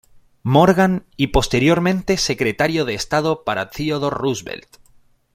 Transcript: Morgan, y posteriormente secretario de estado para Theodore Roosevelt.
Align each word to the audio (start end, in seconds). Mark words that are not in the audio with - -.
Morgan, 0.41 1.05
y 1.15 1.27
posteriormente 1.27 2.17
secretario 2.17 2.85
de 2.85 2.95
estado 2.95 3.43
para 3.43 3.69
Theodore 3.69 4.15
Roosevelt. 4.17 4.77